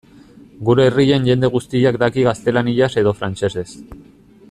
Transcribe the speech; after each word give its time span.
Gure 0.69 0.85
herrian 0.91 1.27
jende 1.29 1.51
guztiak 1.57 2.01
daki 2.05 2.25
gaztelaniaz 2.31 2.91
edo 3.03 3.15
frantsesez. 3.23 3.71